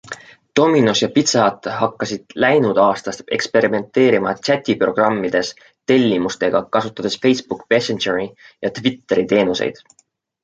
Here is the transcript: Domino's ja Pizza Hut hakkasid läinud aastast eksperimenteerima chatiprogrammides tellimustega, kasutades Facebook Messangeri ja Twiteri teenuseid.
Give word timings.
Domino's 0.59 1.01
ja 1.03 1.07
Pizza 1.17 1.41
Hut 1.47 1.67
hakkasid 1.79 2.33
läinud 2.43 2.79
aastast 2.85 3.21
eksperimenteerima 3.37 4.33
chatiprogrammides 4.47 5.51
tellimustega, 5.91 6.61
kasutades 6.77 7.19
Facebook 7.27 7.63
Messangeri 7.75 8.25
ja 8.67 8.73
Twiteri 8.81 9.27
teenuseid. 9.35 9.85